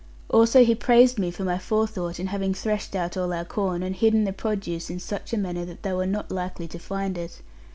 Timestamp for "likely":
6.31-6.67